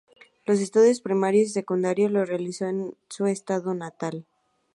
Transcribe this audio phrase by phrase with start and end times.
[0.47, 4.25] Los estudios primarios y secundarios los realizó en su estado natal.